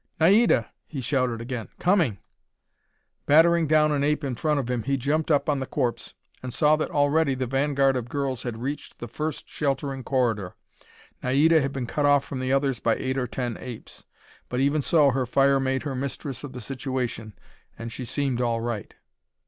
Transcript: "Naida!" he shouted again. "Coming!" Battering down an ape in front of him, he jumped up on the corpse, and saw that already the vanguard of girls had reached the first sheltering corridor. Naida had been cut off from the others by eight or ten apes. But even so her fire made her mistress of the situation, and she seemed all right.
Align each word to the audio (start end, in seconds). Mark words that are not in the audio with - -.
"Naida!" 0.19 0.65
he 0.87 0.99
shouted 0.99 1.41
again. 1.41 1.69
"Coming!" 1.77 2.17
Battering 3.27 3.67
down 3.67 3.91
an 3.91 4.03
ape 4.03 4.23
in 4.23 4.33
front 4.33 4.59
of 4.59 4.67
him, 4.67 4.81
he 4.81 4.97
jumped 4.97 5.29
up 5.29 5.47
on 5.47 5.59
the 5.59 5.67
corpse, 5.67 6.15
and 6.41 6.51
saw 6.51 6.75
that 6.77 6.89
already 6.89 7.35
the 7.35 7.45
vanguard 7.45 7.95
of 7.95 8.09
girls 8.09 8.41
had 8.41 8.57
reached 8.63 8.97
the 8.97 9.07
first 9.07 9.47
sheltering 9.47 10.03
corridor. 10.03 10.55
Naida 11.21 11.61
had 11.61 11.71
been 11.71 11.85
cut 11.85 12.07
off 12.07 12.25
from 12.25 12.39
the 12.39 12.51
others 12.51 12.79
by 12.79 12.95
eight 12.95 13.15
or 13.19 13.27
ten 13.27 13.57
apes. 13.59 14.03
But 14.49 14.59
even 14.59 14.81
so 14.81 15.11
her 15.11 15.27
fire 15.27 15.59
made 15.59 15.83
her 15.83 15.93
mistress 15.93 16.43
of 16.43 16.53
the 16.53 16.61
situation, 16.61 17.37
and 17.77 17.91
she 17.91 18.03
seemed 18.03 18.41
all 18.41 18.59
right. 18.59 18.95